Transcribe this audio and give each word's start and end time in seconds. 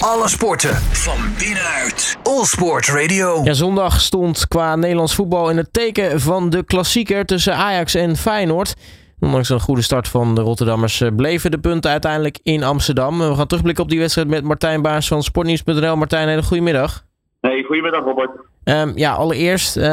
Alle 0.00 0.28
sporten 0.28 0.74
van 0.76 1.18
binnenuit. 1.38 2.16
All 2.22 2.44
Sport 2.44 2.86
Radio. 2.86 3.40
Ja, 3.44 3.52
zondag 3.52 4.00
stond 4.00 4.48
qua 4.48 4.76
Nederlands 4.76 5.14
voetbal 5.14 5.50
in 5.50 5.56
het 5.56 5.72
teken 5.72 6.20
van 6.20 6.50
de 6.50 6.64
klassieker 6.64 7.24
tussen 7.24 7.54
Ajax 7.56 7.94
en 7.94 8.16
Feyenoord. 8.16 8.74
Ondanks 9.18 9.48
een 9.48 9.60
goede 9.60 9.82
start 9.82 10.08
van 10.08 10.34
de 10.34 10.40
Rotterdammers 10.40 11.00
eh, 11.00 11.08
bleven 11.16 11.50
de 11.50 11.58
punten 11.58 11.90
uiteindelijk 11.90 12.38
in 12.42 12.62
Amsterdam. 12.62 13.18
We 13.18 13.34
gaan 13.34 13.46
terugblikken 13.46 13.84
op 13.84 13.90
die 13.90 13.98
wedstrijd 13.98 14.28
met 14.28 14.44
Martijn 14.44 14.82
Baas 14.82 15.08
van 15.08 15.22
Sportnieuws.nl. 15.22 15.96
Martijn, 15.96 16.28
hele 16.28 16.42
goedemiddag. 16.42 17.04
Hey, 17.40 17.62
goedemiddag 17.62 18.04
Robert. 18.04 18.30
Um, 18.64 18.92
ja, 18.94 19.12
allereerst 19.12 19.76
uh, 19.76 19.84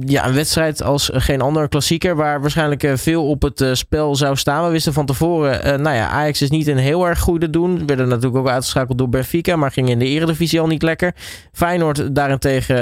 ja, 0.00 0.26
een 0.26 0.34
wedstrijd 0.34 0.82
als 0.82 1.10
geen 1.14 1.40
ander 1.40 1.68
klassieker, 1.68 2.16
waar 2.16 2.40
waarschijnlijk 2.40 2.82
uh, 2.82 2.94
veel 2.94 3.28
op 3.28 3.42
het 3.42 3.60
uh, 3.60 3.72
spel 3.72 4.14
zou 4.14 4.36
staan. 4.36 4.64
We 4.64 4.70
wisten 4.70 4.92
van 4.92 5.06
tevoren, 5.06 5.82
nou 5.82 5.96
ja, 5.96 6.08
Ajax 6.08 6.42
is 6.42 6.50
niet 6.50 6.66
een 6.66 6.76
heel 6.76 7.06
erg 7.06 7.18
goede 7.18 7.50
doen. 7.50 7.86
Werden 7.86 8.08
natuurlijk 8.08 8.36
ook 8.36 8.48
uitgeschakeld 8.48 8.98
door 8.98 9.08
Benfica, 9.08 9.56
maar 9.56 9.70
ging 9.70 9.88
in 9.88 9.98
de 9.98 10.06
eredivisie 10.06 10.60
al 10.60 10.66
niet 10.66 10.82
lekker. 10.82 11.12
Feyenoord 11.52 12.14
daarentegen, 12.14 12.76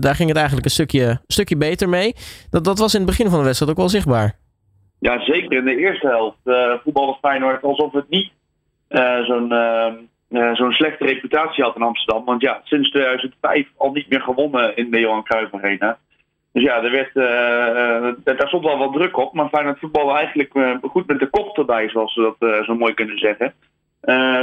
daar 0.00 0.14
ging 0.14 0.28
het 0.28 0.38
eigenlijk 0.38 0.66
een 0.66 0.72
stukje, 0.72 1.20
stukje 1.26 1.56
beter 1.56 1.88
mee. 1.88 2.14
Dat, 2.50 2.64
dat 2.64 2.78
was 2.78 2.94
in 2.94 3.00
het 3.00 3.08
begin 3.08 3.28
van 3.28 3.38
de 3.38 3.44
wedstrijd 3.44 3.70
ook 3.72 3.78
wel 3.78 3.88
zichtbaar. 3.88 4.36
Ja, 4.98 5.24
zeker 5.24 5.58
in 5.58 5.64
de 5.64 5.76
eerste 5.76 6.06
helft. 6.06 6.38
voetbalde 6.82 7.18
Feyenoord 7.20 7.62
alsof 7.62 7.92
het 7.92 8.08
niet 8.08 8.30
zo'n 9.26 9.52
ehm, 9.52 9.94
uh, 10.34 10.54
zo'n 10.54 10.72
slechte 10.72 11.04
reputatie 11.04 11.64
had 11.64 11.76
in 11.76 11.82
Amsterdam. 11.82 12.24
Want 12.24 12.40
ja, 12.40 12.60
sinds 12.64 12.90
2005 12.90 13.68
al 13.76 13.92
niet 13.92 14.08
meer 14.08 14.20
gewonnen 14.20 14.76
in 14.76 14.90
de 14.90 15.00
Johan 15.00 15.22
Cruijff 15.22 15.54
Arena. 15.54 15.98
Dus 16.52 16.62
ja, 16.62 16.82
er 16.82 16.90
werd, 16.90 17.14
uh, 17.14 18.36
daar 18.36 18.48
stond 18.48 18.64
wel 18.64 18.78
wat 18.78 18.92
druk 18.92 19.16
op. 19.16 19.32
Maar 19.32 19.48
Feyenoord 19.48 19.78
voetballen 19.78 20.16
eigenlijk 20.16 20.78
goed 20.82 21.06
met 21.06 21.18
de 21.18 21.26
kop 21.26 21.58
erbij, 21.58 21.88
zoals 21.88 22.14
we 22.14 22.34
dat 22.38 22.64
zo 22.64 22.74
mooi 22.74 22.94
kunnen 22.94 23.18
zeggen. 23.18 23.54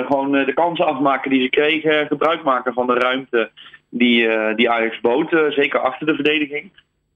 gewoon 0.05 0.31
de 0.31 0.53
kansen 0.53 0.85
afmaken 0.85 1.29
die 1.29 1.41
ze 1.41 1.49
kregen. 1.49 2.07
Gebruik 2.07 2.43
maken 2.43 2.73
van 2.73 2.87
de 2.87 2.93
ruimte 2.93 3.49
die, 3.89 4.55
die 4.55 4.69
Ajax 4.69 4.99
bood. 4.99 5.29
zeker 5.49 5.79
achter 5.79 6.07
de 6.07 6.15
verdediging. 6.15 6.71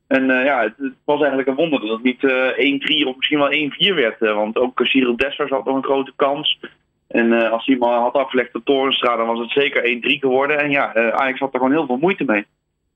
En 0.07 0.25
ja, 0.25 0.61
het, 0.61 0.73
het, 0.77 0.93
was 1.05 1.19
eigenlijk 1.19 1.47
een 1.47 1.55
wonder 1.55 1.79
dat 1.79 1.89
het 1.89 2.03
niet 2.03 2.21
1-3 3.03 3.07
of 3.07 3.15
misschien 3.15 3.39
wel 3.39 3.91
1-4 3.91 3.95
werd. 3.95 4.19
want 4.19 4.57
ook 4.57 4.79
Cyril 4.83 5.17
Dessers 5.17 5.49
had 5.49 5.65
nog 5.65 5.75
een 5.75 5.83
grote 5.83 6.13
kans. 6.15 6.59
En 7.16 7.31
uh, 7.31 7.52
als 7.52 7.66
hij 7.66 7.75
maar 7.77 7.99
had 7.99 8.13
afgelegd 8.13 8.55
op 8.55 8.66
Torenstra, 8.66 9.16
dan 9.16 9.27
was 9.27 9.39
het 9.39 9.52
zeker 9.52 9.81
1-3 9.83 10.19
geworden. 10.19 10.59
En 10.59 10.69
ja, 10.69 10.97
uh, 10.97 11.08
Ajax 11.08 11.39
had 11.39 11.53
er 11.53 11.59
gewoon 11.59 11.73
heel 11.73 11.85
veel 11.85 11.97
moeite 11.97 12.23
mee. 12.23 12.45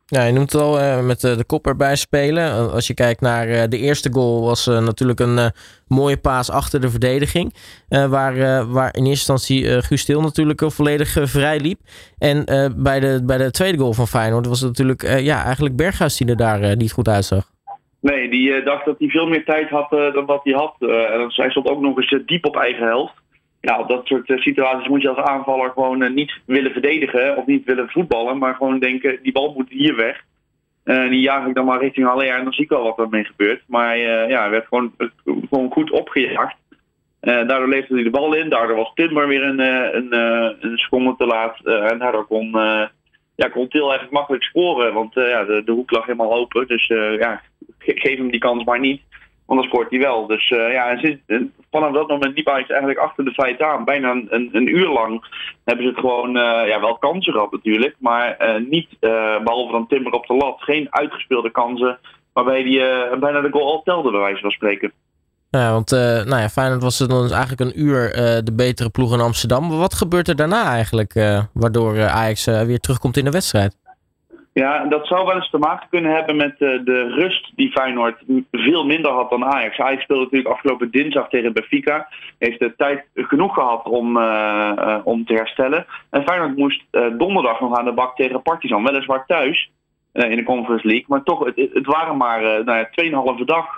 Ja, 0.05 0.23
je 0.23 0.31
noemt 0.31 0.51
het 0.51 0.61
al 0.61 0.79
uh, 0.79 1.05
met 1.05 1.21
de 1.21 1.43
kop 1.47 1.67
erbij 1.67 1.95
spelen. 1.95 2.71
Als 2.71 2.87
je 2.87 2.93
kijkt 2.93 3.21
naar 3.21 3.69
de 3.69 3.77
eerste 3.77 4.11
goal, 4.11 4.45
was 4.45 4.65
natuurlijk 4.65 5.19
een 5.19 5.51
mooie 5.87 6.17
paas 6.17 6.51
achter 6.51 6.81
de 6.81 6.89
verdediging. 6.89 7.53
waar, 7.89 8.35
waar 8.71 8.95
in 8.95 9.05
eerste 9.05 9.31
instantie 9.31 9.81
Guus 9.81 10.01
Stil 10.01 10.21
natuurlijk 10.21 10.71
volledig 10.71 11.17
vrij 11.21 11.59
liep. 11.59 11.79
En 12.17 12.45
bij, 12.77 12.99
de, 12.99 13.23
bij 13.25 13.37
de 13.37 13.51
tweede 13.51 13.77
goal 13.77 13.93
van 13.93 14.07
Feyenoord 14.07 14.47
was 14.47 14.59
het 14.59 14.69
natuurlijk 14.69 15.19
ja, 15.19 15.43
eigenlijk 15.43 15.75
Berghuis 15.75 16.17
die 16.17 16.27
er 16.27 16.37
daar 16.37 16.75
niet 16.75 16.91
goed 16.91 17.07
uitzag. 17.07 17.43
Nee, 18.01 18.29
die 18.29 18.63
dacht 18.63 18.85
dat 18.85 18.99
hij 18.99 19.07
veel 19.07 19.27
meer 19.27 19.45
tijd 19.45 19.69
had 19.69 19.89
dan 19.89 20.25
wat 20.25 20.43
hij 20.43 20.53
had. 20.53 20.75
en 20.79 21.31
hij 21.35 21.49
stond 21.49 21.69
ook 21.69 21.81
nog 21.81 21.97
eens 21.97 22.23
diep 22.25 22.45
op 22.45 22.55
eigen 22.55 22.87
helft 22.87 23.13
ja, 23.61 23.79
op 23.79 23.87
dat 23.87 24.05
soort 24.05 24.29
eh, 24.29 24.37
situaties 24.37 24.87
moet 24.87 25.01
je 25.01 25.09
als 25.09 25.27
aanvaller 25.27 25.71
gewoon 25.71 26.01
eh, 26.01 26.11
niet 26.11 26.39
willen 26.45 26.71
verdedigen 26.71 27.37
of 27.37 27.45
niet 27.45 27.65
willen 27.65 27.89
voetballen, 27.89 28.37
maar 28.37 28.55
gewoon 28.55 28.79
denken, 28.79 29.19
die 29.21 29.31
bal 29.31 29.53
moet 29.53 29.69
hier 29.69 29.95
weg. 29.95 30.23
En 30.83 31.03
uh, 31.03 31.09
die 31.09 31.19
jaag 31.19 31.47
ik 31.47 31.55
dan 31.55 31.65
maar 31.65 31.79
richting 31.79 32.07
Haller 32.07 32.35
en 32.35 32.43
dan 32.43 32.53
zie 32.53 32.63
ik 32.63 32.69
wel 32.69 32.83
wat 32.83 32.99
ermee 32.99 33.23
gebeurt. 33.23 33.63
Maar 33.67 33.97
uh, 33.97 34.29
ja, 34.29 34.39
hij 34.39 34.49
werd 34.49 34.67
gewoon, 34.67 34.93
gewoon 35.23 35.71
goed 35.71 35.91
opgejaagd. 35.91 36.55
daardoor 37.19 37.67
leefde 37.67 37.93
hij 37.93 38.03
de 38.03 38.09
bal 38.09 38.33
in. 38.33 38.49
Daardoor 38.49 38.75
was 38.75 38.91
Timber 38.93 39.27
weer 39.27 39.43
een, 39.43 39.59
een, 39.95 40.13
een 40.59 40.77
seconde 40.77 41.15
te 41.17 41.25
laat. 41.25 41.65
en 41.65 41.99
daardoor 41.99 42.25
kon, 42.25 42.51
ja, 43.35 43.47
kon 43.51 43.67
Til 43.67 43.81
eigenlijk 43.81 44.11
makkelijk 44.11 44.43
scoren. 44.43 44.93
Want 44.93 45.13
ja, 45.13 45.43
de, 45.43 45.61
de 45.65 45.71
hoek 45.71 45.91
lag 45.91 46.05
helemaal 46.05 46.33
open. 46.33 46.67
Dus 46.67 46.87
ja, 47.19 47.41
geef 47.77 48.17
hem 48.17 48.31
die 48.31 48.39
kans 48.39 48.63
maar 48.63 48.79
niet. 48.79 49.01
Dan 49.55 49.63
scoort 49.63 49.89
hij 49.89 49.99
wel. 49.99 50.27
Dus 50.27 50.49
uh, 50.49 50.71
ja, 50.71 50.89
en 50.89 50.99
sinds, 50.99 51.51
vanaf 51.71 51.93
dat 51.93 52.07
moment 52.07 52.35
liep 52.35 52.49
Ajax 52.49 52.69
eigenlijk 52.69 52.99
achter 52.99 53.25
de 53.25 53.31
feiten 53.31 53.67
aan. 53.67 53.85
Bijna 53.85 54.11
een, 54.11 54.49
een, 54.51 54.75
uur 54.75 54.87
lang 54.87 55.25
hebben 55.63 55.85
ze 55.85 55.91
het 55.91 55.99
gewoon 55.99 56.35
uh, 56.37 56.67
ja, 56.67 56.79
wel 56.79 56.97
kansen 56.97 57.33
gehad 57.33 57.51
natuurlijk. 57.51 57.95
Maar 57.99 58.37
niet, 58.69 58.87
behalve 59.43 59.71
dan 59.71 59.87
Timber 59.87 60.13
op 60.13 60.27
de 60.27 60.33
lat, 60.33 60.55
geen 60.59 60.87
uitgespeelde 60.89 61.51
kansen. 61.51 61.99
Waarbij 62.33 62.63
die 62.63 62.79
bijna 63.19 63.41
de 63.41 63.51
goal 63.51 63.71
al 63.71 63.81
telde, 63.83 64.11
bij 64.11 64.19
wijze 64.19 64.41
van 64.41 64.51
spreken. 64.51 64.91
Ja, 65.49 65.71
want 65.71 65.89
nou 65.91 66.37
ja, 66.37 66.49
Feyenoord 66.49 66.83
was 66.83 66.97
dan 66.97 67.21
dus 67.21 67.31
eigenlijk 67.31 67.61
een 67.61 67.81
uur 67.81 68.11
de 68.43 68.53
betere 68.53 68.89
ploeg 68.89 69.13
in 69.13 69.19
Amsterdam. 69.19 69.69
Wat 69.69 69.93
gebeurt 69.93 70.27
er 70.27 70.35
daarna 70.35 70.63
eigenlijk, 70.63 71.13
waardoor 71.53 72.07
Ajax 72.07 72.45
weer 72.45 72.79
terugkomt 72.79 73.17
in 73.17 73.25
de 73.25 73.31
wedstrijd? 73.31 73.75
Ja, 74.59 74.85
dat 74.85 75.07
zou 75.07 75.25
wel 75.25 75.35
eens 75.35 75.49
te 75.49 75.57
maken 75.57 75.87
kunnen 75.89 76.15
hebben 76.15 76.35
met 76.35 76.55
uh, 76.59 76.79
de 76.83 77.07
rust 77.07 77.51
die 77.55 77.71
Feyenoord 77.71 78.23
veel 78.51 78.85
minder 78.85 79.11
had 79.11 79.29
dan 79.29 79.45
Ajax. 79.45 79.79
Ajax 79.79 80.03
speelde 80.03 80.23
natuurlijk 80.23 80.53
afgelopen 80.53 80.91
dinsdag 80.91 81.29
tegen 81.29 81.53
Benfica. 81.53 82.07
Heeft 82.37 82.59
de 82.59 82.75
tijd 82.75 83.05
genoeg 83.15 83.53
gehad 83.53 83.85
om, 83.85 84.17
uh, 84.17 84.71
uh, 84.77 84.97
om 85.03 85.25
te 85.25 85.33
herstellen. 85.33 85.85
En 86.09 86.23
Feyenoord 86.23 86.57
moest 86.57 86.83
donderdag 87.17 87.59
nog 87.59 87.77
aan 87.77 87.85
de 87.85 87.91
bak 87.91 88.15
tegen 88.15 88.41
Partizan. 88.41 88.83
Weliswaar 88.83 89.25
thuis 89.25 89.71
in 90.13 90.35
de 90.35 90.43
Conference 90.43 90.87
League. 90.87 91.05
Maar 91.07 91.23
toch, 91.23 91.45
het, 91.45 91.55
het 91.73 91.85
waren 91.85 92.17
maar 92.17 92.41
nou 92.41 92.77
ja, 92.77 93.37
2,5 93.39 93.43
dag 93.45 93.77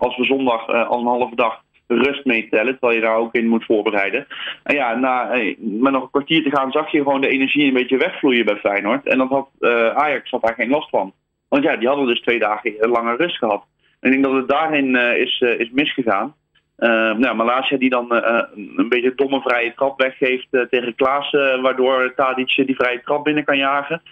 als 0.00 0.16
we 0.16 0.24
zondag 0.24 0.66
als 0.66 1.00
een 1.00 1.06
halve 1.06 1.34
dag 1.34 1.62
rust 1.94 2.24
meetellen, 2.24 2.72
terwijl 2.72 2.94
je 2.94 3.04
daar 3.04 3.16
ook 3.16 3.34
in 3.34 3.48
moet 3.48 3.64
voorbereiden. 3.64 4.26
En 4.62 4.74
ja, 4.74 4.94
na, 4.94 5.30
met 5.58 5.92
nog 5.92 6.02
een 6.02 6.10
kwartier 6.10 6.42
te 6.42 6.56
gaan 6.56 6.70
zag 6.70 6.90
je 6.90 7.02
gewoon 7.02 7.20
de 7.20 7.28
energie 7.28 7.66
een 7.66 7.74
beetje 7.74 7.96
wegvloeien 7.96 8.44
bij 8.44 8.56
Feyenoord. 8.56 9.06
En 9.06 9.18
dat 9.18 9.28
had, 9.28 9.48
uh, 9.60 9.88
Ajax 9.88 10.30
had 10.30 10.42
daar 10.42 10.54
geen 10.54 10.70
last 10.70 10.88
van. 10.88 11.12
Want 11.48 11.64
ja, 11.64 11.76
die 11.76 11.88
hadden 11.88 12.06
dus 12.06 12.20
twee 12.20 12.38
dagen 12.38 12.74
langer 12.78 13.16
rust 13.16 13.36
gehad. 13.36 13.64
En 14.00 14.12
ik 14.12 14.22
denk 14.22 14.24
dat 14.24 14.34
het 14.34 14.48
daarin 14.48 14.94
uh, 14.94 15.16
is, 15.16 15.40
uh, 15.40 15.58
is 15.58 15.70
misgegaan. 15.70 16.34
Uh, 16.78 17.14
nou, 17.14 17.36
Malaysia 17.36 17.76
die 17.76 17.90
dan 17.90 18.12
een 18.76 18.88
beetje 18.88 19.14
domme 19.14 19.40
vrije 19.40 19.72
trap 19.74 20.00
weggeeft 20.00 20.48
tegen 20.50 20.94
Klaas, 20.94 21.30
waardoor 21.62 22.12
Tadic 22.16 22.66
die 22.66 22.76
vrije 22.76 23.00
trap 23.04 23.24
binnen 23.24 23.44
kan 23.44 23.56
jagen. 23.56 24.02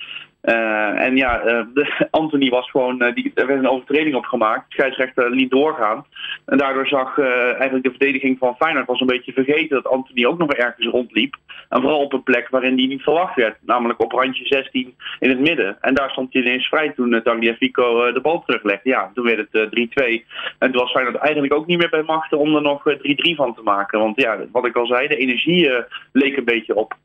Uh, 0.42 1.02
en 1.02 1.16
ja, 1.16 1.38
de, 1.74 2.06
Anthony 2.10 2.48
was 2.48 2.70
gewoon, 2.70 3.02
uh, 3.02 3.14
die, 3.14 3.32
er 3.34 3.46
werd 3.46 3.58
een 3.58 3.68
overtreding 3.68 4.14
op 4.14 4.24
gemaakt. 4.24 4.68
De 4.68 4.74
scheidsrechter 4.74 5.30
liet 5.30 5.50
doorgaan. 5.50 6.06
En 6.46 6.58
daardoor 6.58 6.86
zag 6.86 7.18
eigenlijk 7.18 7.84
de 7.84 7.90
verdediging 7.90 8.38
van 8.38 8.56
Feyenoord 8.56 8.86
was 8.86 9.00
een 9.00 9.06
beetje 9.06 9.32
vergeten 9.32 9.82
dat 9.82 9.92
Anthony 9.92 10.26
ook 10.26 10.38
nog 10.38 10.52
ergens 10.52 10.86
rondliep. 10.86 11.36
En 11.68 11.80
vooral 11.80 12.00
op 12.00 12.12
een 12.12 12.22
plek 12.22 12.48
waarin 12.48 12.76
die 12.76 12.88
niet 12.88 13.02
verwacht 13.02 13.34
werd. 13.34 13.56
Namelijk 13.60 14.02
op 14.02 14.12
randje 14.12 14.46
16 14.46 14.94
in 15.18 15.28
het 15.28 15.40
midden. 15.40 15.76
En 15.80 15.94
daar 15.94 16.10
stond 16.10 16.32
hij 16.32 16.42
ineens 16.42 16.66
vrij 16.66 16.92
toen 16.92 17.12
uh, 17.12 17.20
Tagliafico 17.20 18.12
de 18.12 18.20
bal 18.20 18.42
teruglegde. 18.42 18.88
Ja, 18.88 19.10
toen 19.14 19.24
werd 19.24 19.48
het 19.50 19.66
3-2. 19.66 20.26
En 20.58 20.72
toen 20.72 20.80
was 20.80 20.90
Feyenoord 20.90 21.16
eigenlijk 21.16 21.52
ook 21.54 21.66
niet 21.66 21.78
meer 21.78 21.90
bij 21.90 22.02
machten 22.02 22.38
om 22.38 22.54
er 22.54 22.62
nog 22.62 22.82
3-3 22.88 22.94
van 23.34 23.54
te 23.54 23.62
maken. 23.62 23.98
Want 23.98 24.20
ja, 24.20 24.38
wat 24.52 24.66
ik 24.66 24.76
al 24.76 24.86
zei, 24.86 25.08
de 25.08 25.16
energie 25.16 25.70
leek 26.12 26.36
een 26.36 26.44
beetje 26.44 26.74
op. 26.74 26.96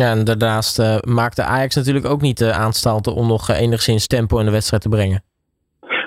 Ja, 0.00 0.10
en 0.10 0.24
daarnaast 0.24 0.78
uh, 0.78 0.96
maakte 0.98 1.42
Ajax 1.42 1.74
natuurlijk 1.74 2.06
ook 2.06 2.20
niet 2.20 2.38
de 2.38 2.44
uh, 2.44 2.60
aanstalten 2.60 3.14
om 3.14 3.26
nog 3.26 3.50
uh, 3.50 3.60
enigszins 3.60 4.06
tempo 4.06 4.38
in 4.38 4.44
de 4.44 4.50
wedstrijd 4.50 4.82
te 4.82 4.88
brengen. 4.88 5.22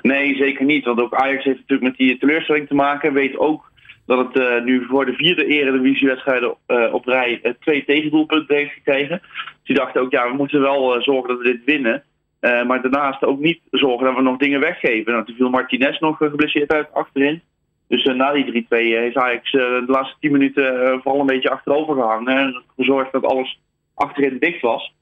Nee, 0.02 0.36
zeker 0.36 0.66
niet. 0.66 0.86
Want 0.86 1.00
ook 1.00 1.14
Ajax 1.14 1.44
heeft 1.44 1.60
natuurlijk 1.60 1.90
met 1.90 1.98
die 1.98 2.18
teleurstelling 2.18 2.68
te 2.68 2.76
maken. 2.76 3.14
Weet 3.14 3.38
ook 3.38 3.72
dat 4.06 4.18
het 4.18 4.38
uh, 4.38 4.64
nu 4.64 4.86
voor 4.86 5.06
de 5.06 5.14
vierde 5.14 5.46
eredivisiewedstrijden 5.46 6.56
uh, 6.68 6.94
op 6.94 7.06
rij 7.06 7.40
uh, 7.44 7.52
twee 7.60 7.86
tegendoelpunten 7.86 8.56
heeft 8.56 8.74
gekregen. 8.74 9.20
Dus 9.22 9.64
die 9.64 9.76
dachten 9.76 10.02
ook, 10.02 10.12
ja, 10.12 10.30
we 10.30 10.36
moeten 10.36 10.62
wel 10.62 11.02
zorgen 11.02 11.30
dat 11.30 11.38
we 11.38 11.44
dit 11.44 11.64
winnen. 11.66 12.04
maar 12.40 12.82
daarnaast 12.82 13.24
ook 13.24 13.40
niet 13.40 13.60
zorgen 13.72 14.06
dat 14.06 14.16
we 14.16 14.22
nog 14.22 14.38
dingen 14.38 14.60
weggeven. 14.60 15.12
Nou, 15.12 15.26
toen 15.26 15.36
viel 15.36 15.50
Martinez 15.50 16.00
nog 16.00 16.18
geblesseerd 16.18 16.72
uit 16.72 16.94
achterin. 16.94 17.42
Dus 17.88 18.04
na 18.04 18.34
die 18.34 18.66
3-2 18.66 18.68
heeft 18.70 19.16
Ajax 19.16 19.52
de 19.52 19.84
laatste 19.88 20.16
10 20.20 20.32
minuten 20.32 21.00
vooral 21.02 21.20
een 21.20 21.26
beetje 21.26 21.50
achterover 21.50 21.96
gehangen. 21.96 22.38
En 22.38 22.64
gezorgd 22.76 23.12
dat 23.12 23.26
alles 23.26 23.60
achterin 23.98 24.38
dicht 24.40 24.62
was. 24.62 24.96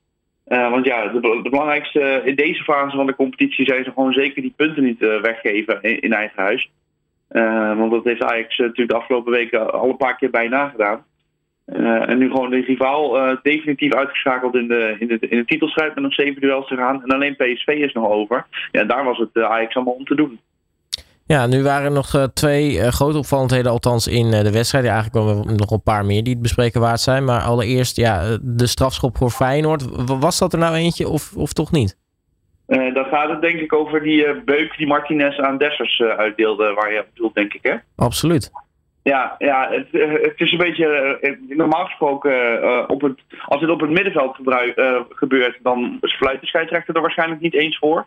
Uh, 0.47 0.69
want 0.69 0.85
ja, 0.85 1.07
de, 1.07 1.39
belangrijkste 1.49 2.21
in 2.25 2.35
deze 2.35 2.63
fase 2.63 2.95
van 2.95 3.05
de 3.05 3.15
competitie 3.15 3.65
zijn 3.65 3.83
ze 3.83 3.91
gewoon 3.91 4.13
zeker 4.13 4.41
die 4.41 4.53
punten 4.55 4.83
niet 4.83 5.01
uh, 5.01 5.21
weggeven 5.21 5.81
in, 5.81 6.13
eigen 6.13 6.43
huis. 6.43 6.71
Uh, 7.31 7.77
want 7.77 7.91
dat 7.91 8.03
heeft 8.03 8.23
Ajax 8.23 8.57
natuurlijk 8.57 8.89
de 8.89 8.95
afgelopen 8.95 9.31
weken 9.31 9.71
al 9.73 9.89
een 9.89 9.97
paar 9.97 10.17
keer 10.17 10.29
bijna 10.29 10.69
gedaan. 10.69 11.05
en 11.65 12.17
nu 12.17 12.29
gewoon 12.29 12.49
de 12.49 12.61
rivaal 12.61 13.37
definitief 13.41 13.93
uitgeschakeld 13.93 14.55
in 14.55 14.67
de, 14.67 14.95
in, 14.99 15.07
de, 15.07 15.17
in 15.19 15.37
de 15.37 15.45
titelstrijd 15.45 15.93
met 15.93 16.03
nog 16.03 16.13
zeven 16.13 16.41
duels 16.41 16.67
te 16.67 16.75
gaan. 16.75 17.03
En 17.03 17.09
alleen 17.09 17.35
PSV 17.35 17.67
is 17.67 17.93
nog 17.93 18.09
over. 18.09 18.45
Ja, 18.71 18.83
daar 18.83 19.03
was 19.03 19.17
het 19.17 19.43
Ajax 19.43 19.75
allemaal 19.75 19.93
om 19.93 20.05
te 20.05 20.15
doen. 20.15 20.39
Ja, 21.27 21.47
nu 21.47 21.63
waren 21.63 21.85
er 21.85 21.91
nog 21.91 22.13
uh, 22.15 22.23
twee 22.23 22.73
uh, 22.73 22.87
grote 22.87 23.17
opvallendheden, 23.17 23.71
althans 23.71 24.07
in 24.07 24.25
uh, 24.25 24.39
de 24.39 24.51
wedstrijd. 24.51 24.85
Ja, 24.85 24.93
eigenlijk 24.93 25.25
komen 25.25 25.47
er 25.47 25.55
nog 25.55 25.71
een 25.71 25.83
paar 25.83 26.05
meer 26.05 26.23
die 26.23 26.33
het 26.33 26.41
bespreken 26.41 26.81
waard 26.81 26.99
zijn. 26.99 27.23
Maar 27.23 27.41
allereerst, 27.41 27.97
ja, 27.97 28.37
de 28.41 28.67
strafschop 28.67 29.17
voor 29.17 29.29
Feyenoord. 29.29 29.85
Was 30.19 30.39
dat 30.39 30.53
er 30.53 30.59
nou 30.59 30.75
eentje 30.75 31.07
of, 31.07 31.35
of 31.35 31.53
toch 31.53 31.71
niet? 31.71 32.03
dan 32.67 33.05
gaat 33.05 33.29
het 33.29 33.41
denk 33.41 33.59
ik 33.59 33.73
over 33.73 34.03
die 34.03 34.43
beuk 34.43 34.77
die 34.77 34.87
Martinez 34.87 35.37
aan 35.37 35.57
Dessers 35.57 36.01
uitdeelde, 36.01 36.73
waar 36.73 36.93
je 36.93 36.99
op 36.99 37.07
bedoelt, 37.13 37.35
denk 37.35 37.53
ik, 37.53 37.63
hè? 37.63 37.75
Absoluut. 37.95 38.51
Ja, 39.03 39.35
ja 39.37 39.69
het, 39.71 39.87
het 40.21 40.39
is 40.39 40.51
een 40.51 40.57
beetje. 40.57 41.37
normaal 41.47 41.85
gesproken, 41.85 42.89
op 42.89 43.01
het, 43.01 43.19
als 43.45 43.61
het 43.61 43.69
op 43.69 43.81
het 43.81 43.89
middenveld 43.89 44.37
gebeurt, 45.09 45.59
dan 45.61 45.97
fluit 46.01 46.41
de 46.41 46.47
scheidsrechter 46.47 46.95
er 46.95 47.01
waarschijnlijk 47.01 47.41
niet 47.41 47.53
eens 47.53 47.77
voor. 47.77 48.05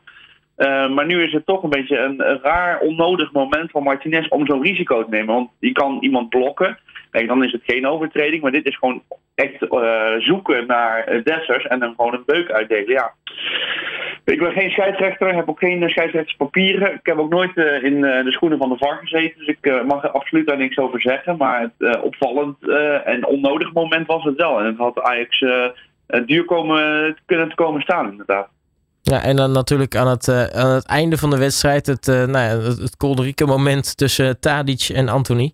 Maar 0.66 1.06
nu 1.06 1.22
is 1.22 1.32
het 1.32 1.46
toch 1.46 1.62
een 1.62 1.70
beetje 1.70 1.98
een, 1.98 2.22
raar, 2.42 2.80
onnodig 2.80 3.32
moment 3.32 3.70
van 3.70 3.82
Martinez 3.82 4.28
om 4.28 4.46
zo'n 4.46 4.62
risico 4.62 5.04
te 5.04 5.10
nemen. 5.10 5.34
Want 5.34 5.50
die 5.60 5.72
kan 5.72 5.98
iemand 6.00 6.28
blokken. 6.28 6.78
Kijk, 7.10 7.28
dan 7.28 7.44
is 7.44 7.52
het 7.52 7.62
geen 7.64 7.86
overtreding, 7.86 8.42
maar 8.42 8.52
dit 8.52 8.66
is 8.66 8.76
gewoon 8.76 9.02
echt 9.34 9.62
uh, 9.70 10.14
zoeken 10.18 10.66
naar 10.66 11.20
Dessers 11.24 11.66
en 11.66 11.78
dan 11.78 11.94
gewoon 11.96 12.14
een 12.14 12.22
beuk 12.26 12.50
uitdelen. 12.50 12.88
Ja. 12.88 13.12
Ik 14.24 14.38
ben 14.38 14.52
geen 14.52 14.70
scheidsrechter, 14.70 15.34
heb 15.34 15.48
ook 15.48 15.58
geen 15.58 15.88
scheidsrechtspapieren. 15.88 16.92
Ik 16.92 17.06
heb 17.06 17.18
ook 17.18 17.30
nooit 17.30 17.56
in 17.82 18.00
de 18.00 18.32
schoenen 18.32 18.58
van 18.58 18.68
de 18.68 18.76
VAR 18.78 18.98
gezeten, 18.98 19.38
dus 19.38 19.56
ik 19.60 19.84
mag 19.86 20.02
er 20.02 20.10
absoluut 20.10 20.46
daar 20.46 20.58
niks 20.58 20.78
over 20.78 21.00
zeggen. 21.00 21.36
Maar 21.36 21.70
het 21.78 22.00
opvallend 22.00 22.68
en 23.04 23.26
onnodig 23.26 23.72
moment 23.72 24.06
was 24.06 24.24
het 24.24 24.36
wel. 24.36 24.58
En 24.58 24.64
het 24.64 24.76
had 24.76 25.00
Ajax 25.00 25.44
duur 26.26 26.44
komen, 26.44 27.16
kunnen 27.26 27.48
te 27.48 27.54
komen 27.54 27.82
staan, 27.82 28.10
inderdaad. 28.10 28.48
Ja, 29.08 29.22
en 29.22 29.36
dan 29.36 29.52
natuurlijk 29.52 29.96
aan 29.96 30.08
het, 30.08 30.52
aan 30.54 30.74
het 30.74 30.86
einde 30.86 31.16
van 31.16 31.30
de 31.30 31.38
wedstrijd 31.38 31.86
het, 31.86 32.06
nou 32.06 32.30
ja, 32.30 32.58
het, 32.58 32.96
het 32.98 33.46
moment 33.46 33.96
tussen 33.96 34.40
Tadic 34.40 34.88
en 34.94 35.08
Anthony. 35.08 35.52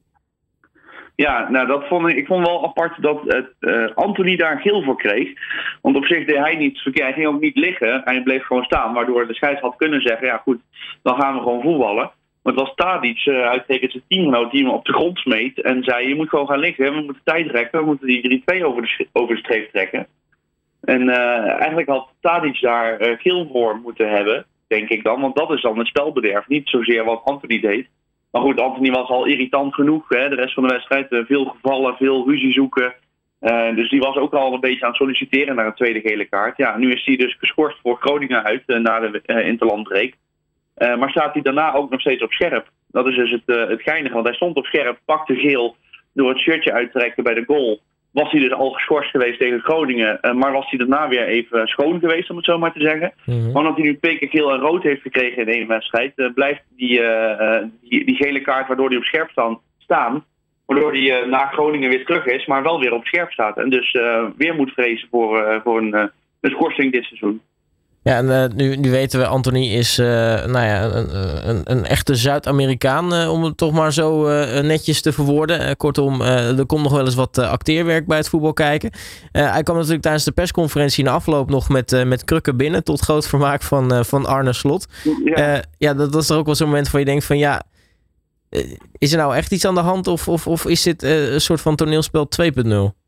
Ja, 1.16 1.50
nou 1.50 1.66
dat 1.66 1.86
vond 1.88 2.08
ik, 2.08 2.16
ik 2.16 2.26
vond 2.26 2.46
wel 2.46 2.64
apart 2.64 3.02
dat 3.02 3.44
uh, 3.60 3.86
Anthony 3.94 4.36
daar 4.36 4.60
geel 4.60 4.82
voor 4.82 4.96
kreeg. 4.96 5.28
Want 5.82 5.96
op 5.96 6.04
zich 6.04 6.26
deed 6.26 6.36
hij 6.36 6.56
niet 6.56 6.78
verkeerd. 6.78 7.04
Hij 7.04 7.14
ging 7.14 7.26
ook 7.26 7.40
niet 7.40 7.56
liggen. 7.56 8.00
Hij 8.04 8.22
bleef 8.22 8.44
gewoon 8.44 8.64
staan. 8.64 8.94
Waardoor 8.94 9.26
de 9.26 9.34
scheids 9.34 9.60
had 9.60 9.76
kunnen 9.76 10.00
zeggen: 10.00 10.26
ja, 10.26 10.36
goed, 10.36 10.60
dan 11.02 11.20
gaan 11.20 11.34
we 11.34 11.42
gewoon 11.42 11.62
voetballen. 11.62 12.10
Maar 12.42 12.52
het 12.52 12.62
was 12.62 12.74
Tadic, 12.74 13.26
uh, 13.26 13.46
uitgetekend 13.46 13.90
zijn 13.90 14.04
teamgenoot, 14.08 14.50
die 14.50 14.64
hem 14.64 14.72
op 14.72 14.84
de 14.84 14.92
grond 14.92 15.18
smeet. 15.18 15.60
En 15.60 15.82
zei: 15.82 16.08
Je 16.08 16.14
moet 16.14 16.28
gewoon 16.28 16.46
gaan 16.46 16.58
liggen. 16.58 16.94
We 16.94 17.00
moeten 17.00 17.22
tijd 17.24 17.50
rekken. 17.50 17.80
We 17.80 17.86
moeten 17.86 18.06
die 18.06 18.42
3-2 18.60 18.64
over 18.64 18.82
de, 18.82 19.06
over 19.12 19.34
de 19.34 19.40
streep 19.40 19.70
trekken. 19.70 20.06
En 20.84 21.02
uh, 21.02 21.60
eigenlijk 21.60 21.88
had 21.88 22.08
Tadic 22.20 22.60
daar 22.60 23.00
uh, 23.00 23.18
geel 23.18 23.48
voor 23.52 23.76
moeten 23.76 24.10
hebben, 24.10 24.46
denk 24.66 24.88
ik 24.88 25.04
dan. 25.04 25.20
Want 25.20 25.36
dat 25.36 25.50
is 25.50 25.62
dan 25.62 25.78
het 25.78 25.86
spelbederf. 25.86 26.48
Niet 26.48 26.68
zozeer 26.68 27.04
wat 27.04 27.24
Anthony 27.24 27.60
deed. 27.60 27.88
Maar 28.30 28.42
goed, 28.42 28.60
Anthony 28.60 28.90
was 28.90 29.08
al 29.08 29.24
irritant 29.24 29.74
genoeg. 29.74 30.08
Hè? 30.08 30.28
De 30.28 30.34
rest 30.34 30.54
van 30.54 30.62
de 30.62 30.72
wedstrijd, 30.72 31.12
uh, 31.12 31.24
veel 31.24 31.44
gevallen, 31.44 31.96
veel 31.96 32.28
ruzie 32.28 32.52
zoeken. 32.52 32.94
Uh, 33.40 33.74
dus 33.74 33.90
die 33.90 34.00
was 34.00 34.16
ook 34.16 34.34
al 34.34 34.54
een 34.54 34.60
beetje 34.60 34.82
aan 34.82 34.88
het 34.88 34.96
solliciteren 34.96 35.54
naar 35.54 35.66
een 35.66 35.74
tweede 35.74 36.00
gele 36.00 36.24
kaart. 36.24 36.56
Ja, 36.56 36.76
nu 36.76 36.92
is 36.92 37.04
hij 37.04 37.16
dus 37.16 37.36
geschorst 37.38 37.78
voor 37.82 37.96
Groningen 38.00 38.44
uit 38.44 38.62
uh, 38.66 38.78
na 38.78 39.00
de 39.00 39.22
interlandbreek. 39.44 40.16
maar 40.74 41.10
staat 41.10 41.32
hij 41.32 41.42
daarna 41.42 41.74
ook 41.74 41.90
nog 41.90 42.00
steeds 42.00 42.22
op 42.22 42.32
scherp. 42.32 42.70
Dat 42.90 43.06
is 43.06 43.16
dus 43.16 43.30
het, 43.30 43.68
het 43.68 43.82
geinige, 43.82 44.14
want 44.14 44.26
hij 44.26 44.34
stond 44.34 44.56
op 44.56 44.66
scherp, 44.66 44.98
pakte 45.04 45.34
geel 45.34 45.76
door 46.12 46.28
het 46.28 46.38
shirtje 46.38 46.72
uit 46.72 46.92
te 46.92 46.98
trekken 46.98 47.24
bij 47.24 47.34
de 47.34 47.44
goal 47.46 47.80
was 48.14 48.30
hij 48.30 48.40
dus 48.40 48.52
al 48.52 48.70
geschorst 48.70 49.10
geweest 49.10 49.38
tegen 49.38 49.60
Groningen. 49.60 50.18
Uh, 50.22 50.32
maar 50.32 50.52
was 50.52 50.70
hij 50.70 50.78
daarna 50.78 51.08
weer 51.08 51.26
even 51.26 51.66
schoon 51.66 52.00
geweest, 52.00 52.30
om 52.30 52.36
het 52.36 52.44
zo 52.44 52.58
maar 52.58 52.72
te 52.72 52.80
zeggen. 52.80 53.12
Mm 53.24 53.40
-hmm. 53.40 53.56
Omdat 53.56 53.74
hij 53.74 53.84
nu 53.84 53.98
twee 53.98 54.18
keer 54.18 54.28
geel 54.28 54.52
en 54.52 54.60
rood 54.60 54.82
heeft 54.82 55.02
gekregen 55.02 55.46
in 55.46 55.52
één 55.52 55.66
wedstrijd, 55.66 56.12
uh, 56.16 56.32
blijft 56.34 56.62
die, 56.76 57.00
uh, 57.00 57.58
die, 57.82 58.04
die, 58.04 58.16
gele 58.16 58.40
kaart 58.40 58.66
waardoor 58.66 58.88
hij 58.88 58.96
op 58.96 59.04
scherp 59.04 59.30
staan, 59.30 59.58
staan 59.78 60.24
waardoor 60.66 60.92
hij 60.92 61.26
na 61.26 61.46
Groningen 61.46 61.90
weer 61.90 62.04
terug 62.04 62.26
is, 62.26 62.46
maar 62.46 62.62
wel 62.62 62.80
weer 62.80 62.92
op 62.92 63.06
scherp 63.06 63.30
staat. 63.30 63.56
En 63.56 63.70
dus 63.70 63.92
weer 64.36 64.54
moet 64.54 64.70
vrezen 64.70 65.08
voor, 65.10 65.60
voor 65.64 65.78
een, 65.78 65.94
een 66.40 66.50
schorsing 66.50 66.92
dit 66.92 67.04
seizoen. 67.04 67.40
Ja, 68.04 68.16
en 68.16 68.26
uh, 68.26 68.44
nu, 68.56 68.76
nu 68.76 68.90
weten 68.90 69.20
we, 69.20 69.26
Anthony 69.26 69.66
is 69.66 69.98
uh, 69.98 70.06
nou 70.44 70.52
ja, 70.52 70.82
een, 70.82 71.16
een, 71.48 71.60
een 71.64 71.86
echte 71.86 72.14
Zuid-Amerikaan, 72.14 73.14
uh, 73.14 73.32
om 73.32 73.44
het 73.44 73.56
toch 73.56 73.72
maar 73.72 73.92
zo 73.92 74.22
netjes 74.62 75.02
te 75.02 75.12
verwoorden. 75.12 75.76
kortom, 75.76 76.20
er 76.20 76.66
komt 76.66 76.82
nog 76.82 76.92
wel 76.92 77.04
eens 77.04 77.14
wat 77.14 77.38
acteerwerk 77.38 78.06
bij 78.06 78.16
het 78.16 78.28
voetbal 78.28 78.52
kijken. 78.52 78.90
hij 79.32 79.62
kwam 79.62 79.76
natuurlijk 79.76 80.02
tijdens 80.02 80.24
de 80.24 80.32
persconferentie 80.32 80.98
in 80.98 81.10
de 81.10 81.16
afloop 81.16 81.50
nog 81.50 81.68
met, 81.68 82.04
met 82.06 82.24
krukken 82.24 82.56
binnen, 82.56 82.84
tot 82.84 83.00
groot 83.00 83.26
vermaak 83.26 83.62
van, 83.62 84.04
van 84.04 84.26
Arne 84.26 84.52
Slot. 84.52 84.86
Ja, 85.24 85.62
ja 85.78 85.94
dat, 85.94 86.12
dat 86.12 86.22
is 86.22 86.28
er 86.28 86.36
ook 86.36 86.46
wel 86.46 86.54
zo'n 86.54 86.68
moment 86.68 86.88
van 86.88 87.00
je 87.00 87.06
denkt 87.06 87.24
van 87.24 87.38
ja, 87.38 87.62
is 88.98 89.12
er 89.12 89.18
nou 89.18 89.34
echt 89.34 89.52
iets 89.52 89.64
aan 89.64 89.74
de 89.74 89.80
hand 89.80 90.06
of, 90.06 90.28
of, 90.28 90.46
of 90.46 90.66
is 90.66 90.82
dit 90.82 91.02
een 91.02 91.40
soort 91.40 91.60
van 91.60 91.76
toneelspel 91.76 92.28
2.0? 92.42 93.03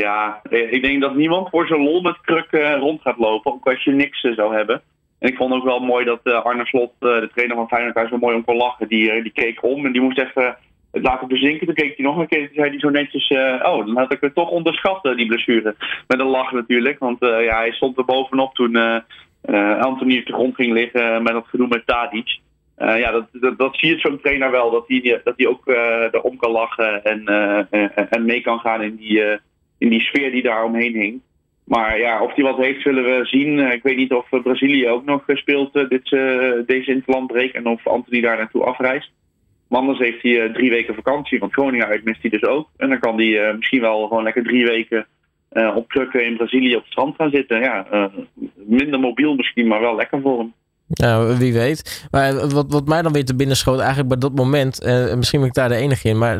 Ja, 0.00 0.40
eh, 0.50 0.72
ik 0.72 0.82
denk 0.82 1.00
dat 1.00 1.14
niemand 1.14 1.48
voor 1.48 1.66
zijn 1.66 1.82
lol 1.82 2.00
met 2.00 2.20
kruk 2.20 2.52
uh, 2.52 2.76
rond 2.78 3.00
gaat 3.00 3.18
lopen, 3.18 3.52
ook 3.52 3.66
als 3.66 3.84
je 3.84 3.90
niks 3.90 4.22
uh, 4.22 4.34
zou 4.34 4.54
hebben. 4.54 4.82
En 5.18 5.28
ik 5.28 5.36
vond 5.36 5.52
ook 5.52 5.64
wel 5.64 5.80
mooi 5.80 6.04
dat 6.04 6.24
Arne 6.24 6.66
Slot, 6.66 6.92
de 6.98 7.30
trainer 7.34 7.56
van 7.56 7.68
Feyenoord, 7.68 7.94
daar 7.94 8.08
zo 8.08 8.18
mooi 8.18 8.36
om 8.36 8.44
kon 8.44 8.56
lachen. 8.56 8.88
Die, 8.88 9.22
die 9.22 9.32
keek 9.32 9.62
om 9.62 9.86
en 9.86 9.92
die 9.92 10.00
moest 10.00 10.18
even 10.18 10.56
het 10.92 11.02
laten 11.02 11.28
bezinken. 11.28 11.66
Toen 11.66 11.74
keek 11.74 11.96
hij 11.96 12.06
nog 12.06 12.16
een 12.16 12.28
keer 12.28 12.40
en 12.40 12.50
zei 12.54 12.68
hij 12.68 12.78
zo 12.78 12.90
netjes, 12.90 13.30
oh, 13.62 13.86
dan 13.86 13.96
had 13.96 14.12
ik 14.12 14.20
het 14.20 14.34
toch 14.34 14.48
onderschat, 14.48 15.02
die 15.02 15.26
blessure. 15.26 15.74
Met 16.06 16.20
een 16.20 16.26
lach 16.26 16.52
natuurlijk, 16.52 16.98
want 16.98 17.16
ja, 17.20 17.56
hij 17.56 17.72
stond 17.72 17.98
er 17.98 18.04
bovenop 18.04 18.54
toen 18.54 18.76
Anthony 19.80 20.18
op 20.18 20.26
de 20.26 20.32
grond 20.32 20.54
ging 20.54 20.72
liggen 20.72 21.22
met 21.22 21.32
dat 21.32 21.46
gedoe 21.46 21.68
met 21.68 21.86
Tadic. 21.86 22.38
ja, 22.76 23.10
dat, 23.10 23.26
dat, 23.32 23.58
dat 23.58 23.76
zie 23.76 23.88
je 23.88 23.98
zo'n 23.98 24.20
trainer 24.20 24.50
wel, 24.50 24.70
dat 24.70 24.84
hij, 24.86 25.20
dat 25.24 25.34
hij 25.36 25.46
ook 25.46 25.66
erom 26.12 26.36
kan 26.36 26.50
lachen 26.50 27.04
en, 27.04 27.24
en 28.10 28.24
mee 28.24 28.40
kan 28.40 28.58
gaan 28.58 28.82
in 28.82 28.96
die 28.96 29.40
in 29.82 29.88
die 29.88 30.00
sfeer 30.00 30.30
die 30.30 30.42
daar 30.42 30.64
omheen 30.64 30.94
hing. 30.94 31.20
Maar 31.64 31.98
ja, 31.98 32.22
of 32.22 32.34
hij 32.34 32.44
wat 32.44 32.56
heeft, 32.56 32.82
zullen 32.82 33.04
we 33.04 33.24
zien. 33.24 33.58
Eh, 33.58 33.72
ik 33.72 33.82
weet 33.82 33.96
niet 33.96 34.12
of 34.12 34.32
eh, 34.32 34.42
Brazilië 34.42 34.88
ook 34.88 35.04
nog 35.04 35.22
speelt 35.26 35.76
uh, 35.76 35.88
dit, 35.88 36.10
deze 36.66 36.90
interlandbreek 36.92 37.52
en 37.52 37.66
of 37.66 37.86
Anthony 37.86 38.20
daar 38.20 38.36
naartoe 38.36 38.64
afreist. 38.64 39.10
Maar 39.68 39.80
anders 39.80 39.98
heeft 39.98 40.22
hij 40.22 40.50
drie 40.52 40.70
weken 40.70 40.94
vakantie, 40.94 41.38
want 41.38 41.52
Groningen 41.52 41.86
uit 41.86 42.04
mist 42.04 42.22
hij 42.22 42.30
dus 42.30 42.44
ook. 42.44 42.68
En 42.76 42.88
dan 42.88 42.98
kan 42.98 43.16
hij 43.16 43.54
misschien 43.56 43.80
wel 43.80 44.06
gewoon 44.06 44.22
lekker 44.22 44.42
drie 44.42 44.66
weken 44.66 45.06
op 45.74 45.88
trucken 45.88 46.26
in 46.26 46.36
Brazilië 46.36 46.74
op 46.76 46.82
het 46.82 46.90
strand 46.90 47.14
gaan 47.16 47.30
zitten. 47.30 47.60
Ja, 47.60 48.10
minder 48.54 49.00
mobiel 49.00 49.34
misschien, 49.34 49.66
maar 49.66 49.80
wel 49.80 49.96
lekker 49.96 50.20
voor 50.20 50.38
hem. 50.38 50.52
Nou, 50.92 51.38
wie 51.38 51.52
weet. 51.52 52.08
Maar 52.10 52.48
wat, 52.48 52.66
wat 52.68 52.86
mij 52.86 53.02
dan 53.02 53.12
weer 53.12 53.24
te 53.24 53.36
binnen 53.36 53.56
schoot, 53.56 53.78
eigenlijk 53.78 54.08
bij 54.08 54.18
dat 54.18 54.34
moment, 54.34 54.86
uh, 54.86 55.14
misschien 55.14 55.40
ben 55.40 55.48
ik 55.48 55.54
daar 55.54 55.68
de 55.68 55.74
enige 55.74 56.08
in, 56.08 56.18
maar 56.18 56.38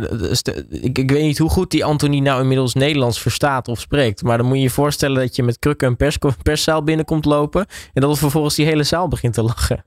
ik, 0.83 0.99
ik 0.99 1.11
weet 1.11 1.23
niet 1.23 1.39
hoe 1.39 1.51
goed 1.51 1.71
die 1.71 1.85
Anthony 1.85 2.19
nou 2.19 2.41
inmiddels 2.41 2.75
Nederlands 2.75 3.23
verstaat 3.23 3.69
of 3.69 3.81
spreekt. 3.81 4.23
Maar 4.23 4.39
dan 4.39 4.47
moet 4.47 4.57
je 4.57 4.63
je 4.63 4.71
voorstellen 4.71 5.21
dat 5.21 5.37
je 5.37 5.43
met 5.43 5.59
krukken 5.59 5.89
een 5.89 5.97
pers, 5.97 6.19
perszaal 6.43 6.83
binnenkomt 6.83 7.25
lopen 7.25 7.67
en 7.95 8.01
dat 8.01 8.19
vervolgens 8.19 8.55
die 8.55 8.67
hele 8.67 8.83
zaal 8.83 9.09
begint 9.09 9.35
te 9.35 9.43
lachen. 9.43 9.85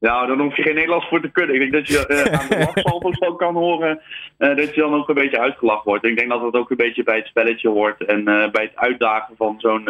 Nou, 0.00 0.26
dan 0.26 0.40
hoef 0.40 0.56
je 0.56 0.62
geen 0.62 0.74
Nederlands 0.74 1.08
voor 1.08 1.20
te 1.20 1.30
kunnen. 1.30 1.54
Ik 1.54 1.60
denk 1.60 1.72
dat 1.72 1.86
je 1.86 2.04
uh, 2.08 2.38
aan 2.38 2.48
de 2.48 2.58
lachsalvo's 2.74 3.20
ook 3.20 3.38
kan 3.38 3.54
horen 3.54 4.00
uh, 4.38 4.56
dat 4.56 4.74
je 4.74 4.80
dan 4.80 4.94
ook 4.94 5.08
een 5.08 5.14
beetje 5.14 5.40
uitgelachen 5.40 5.84
wordt. 5.84 6.06
Ik 6.06 6.16
denk 6.16 6.30
dat 6.30 6.40
dat 6.40 6.54
ook 6.54 6.70
een 6.70 6.76
beetje 6.76 7.02
bij 7.02 7.16
het 7.16 7.26
spelletje 7.26 7.68
hoort 7.68 8.04
en 8.04 8.24
bij 8.24 8.62
het 8.62 8.72
uitdagen 8.74 9.36
van 9.36 9.54
zo'n 9.58 9.84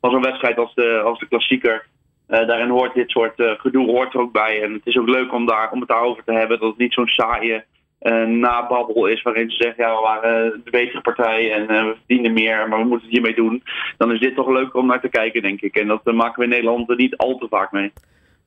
van 0.00 0.10
zo'n 0.10 0.22
wedstrijd 0.22 0.58
als 0.58 0.74
de, 0.74 1.00
als 1.04 1.18
de 1.18 1.28
klassieker. 1.28 1.86
Uh, 2.28 2.46
daarin 2.46 2.68
hoort 2.68 2.94
dit 2.94 3.10
soort 3.10 3.38
uh, 3.38 3.50
gedoe 3.56 3.86
hoort 3.86 4.14
er 4.14 4.20
ook 4.20 4.32
bij. 4.32 4.62
En 4.62 4.72
het 4.72 4.86
is 4.86 4.98
ook 4.98 5.08
leuk 5.08 5.32
om, 5.32 5.46
daar, 5.46 5.70
om 5.70 5.80
het 5.80 5.88
daarover 5.88 6.24
te 6.24 6.32
hebben. 6.32 6.60
Dat 6.60 6.68
het 6.68 6.78
niet 6.78 6.92
zo'n 6.92 7.06
saaie 7.06 7.64
uh, 8.02 8.26
nababbel 8.26 9.06
is 9.06 9.22
waarin 9.22 9.50
ze 9.50 9.56
zeggen... 9.56 9.84
ja, 9.84 9.94
we 9.94 10.00
waren 10.00 10.60
de 10.64 10.70
betere 10.70 11.00
partij 11.00 11.52
en 11.52 11.66
we 11.66 11.94
verdienen 11.96 12.32
meer, 12.32 12.68
maar 12.68 12.78
we 12.78 12.84
moeten 12.84 13.06
het 13.06 13.16
hiermee 13.16 13.34
doen. 13.34 13.62
Dan 13.96 14.12
is 14.12 14.20
dit 14.20 14.34
toch 14.34 14.48
leuker 14.48 14.80
om 14.80 14.86
naar 14.86 15.00
te 15.00 15.08
kijken, 15.08 15.42
denk 15.42 15.60
ik. 15.60 15.76
En 15.76 15.86
dat 15.86 16.04
maken 16.04 16.38
we 16.38 16.44
in 16.44 16.50
Nederland 16.50 16.90
er 16.90 16.96
niet 16.96 17.16
al 17.16 17.38
te 17.38 17.46
vaak 17.50 17.72
mee. 17.72 17.92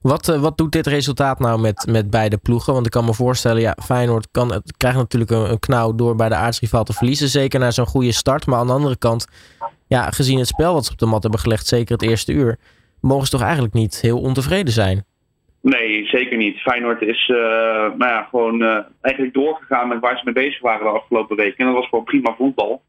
Wat, 0.02 0.26
wat 0.26 0.58
doet 0.58 0.72
dit 0.72 0.88
resultaat 0.88 1.40
nou 1.40 1.62
met, 1.62 1.88
met 1.90 2.10
beide 2.10 2.38
ploegen? 2.38 2.74
Want 2.74 2.86
ik 2.86 2.92
kan 2.92 3.06
me 3.06 3.14
voorstellen, 3.14 3.62
ja, 3.62 3.76
Feyenoord 3.84 4.28
kan, 4.32 4.64
krijgt 4.78 4.98
natuurlijk 4.98 5.32
een, 5.32 5.52
een 5.52 5.60
knauw 5.60 5.96
door 5.96 6.16
bij 6.16 6.30
de 6.30 6.36
aardsrivaal 6.36 6.84
te 6.84 6.94
verliezen. 6.94 7.28
Zeker 7.28 7.60
na 7.60 7.72
zo'n 7.72 7.86
goede 7.86 8.12
start. 8.12 8.46
Maar 8.46 8.60
aan 8.60 8.68
de 8.68 8.74
andere 8.74 8.98
kant, 8.98 9.28
ja, 9.88 10.10
gezien 10.10 10.38
het 10.38 10.48
spel 10.48 10.74
wat 10.74 10.86
ze 10.86 10.92
op 10.92 10.98
de 10.98 11.06
mat 11.06 11.22
hebben 11.22 11.40
gelegd, 11.40 11.68
zeker 11.68 11.94
het 11.94 12.04
eerste 12.04 12.32
uur 12.32 12.58
mogen 13.02 13.26
ze 13.26 13.32
toch 13.32 13.42
eigenlijk 13.42 13.74
niet 13.74 14.02
heel 14.02 14.20
ontevreden 14.20 14.74
zijn? 14.74 15.04
Nee, 15.62 16.06
zeker 16.06 16.38
niet. 16.38 16.58
Feyenoord 16.58 17.02
is 17.02 17.28
uh, 17.28 17.38
nou 17.38 17.98
ja, 17.98 18.28
gewoon 18.30 18.62
uh, 18.62 18.80
eigenlijk 19.02 19.34
doorgegaan 19.34 19.88
met 19.88 20.00
waar 20.00 20.18
ze 20.18 20.22
mee 20.26 20.34
bezig 20.34 20.62
waren 20.62 20.86
de 20.86 21.00
afgelopen 21.00 21.36
weken. 21.36 21.58
En 21.58 21.66
dat 21.66 21.76
was 21.76 21.88
gewoon 21.90 22.04
prima 22.04 22.36
voetbal. 22.38 22.82